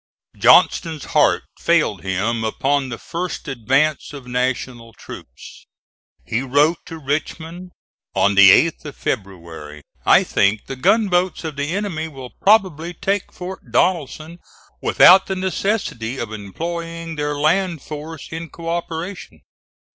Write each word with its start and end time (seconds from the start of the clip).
Johnston's 0.35 1.05
heart 1.13 1.43
failed 1.59 2.01
him 2.01 2.43
upon 2.43 2.89
the 2.89 2.97
first 2.97 3.47
advance 3.47 4.13
of 4.13 4.25
National 4.25 4.93
troops. 4.93 5.67
He 6.25 6.41
wrote 6.41 6.79
to 6.87 6.97
Richmond 6.97 7.69
on 8.15 8.33
the 8.33 8.49
8th 8.49 8.83
of 8.85 8.95
February, 8.95 9.83
"I 10.03 10.23
think 10.23 10.65
the 10.65 10.75
gunboats 10.75 11.43
of 11.43 11.55
the 11.55 11.75
enemy 11.75 12.07
will 12.07 12.31
probably 12.31 12.95
take 12.95 13.31
Fort 13.31 13.71
Donelson 13.71 14.39
without 14.81 15.27
the 15.27 15.35
necessity 15.35 16.17
of 16.17 16.33
employing 16.33 17.15
their 17.15 17.35
land 17.37 17.83
force 17.83 18.29
in 18.31 18.49
cooperation." 18.49 19.43